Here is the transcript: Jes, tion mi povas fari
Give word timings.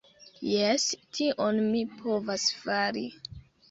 Jes, 0.51 0.85
tion 1.19 1.63
mi 1.69 1.85
povas 2.03 2.51
fari 2.67 3.09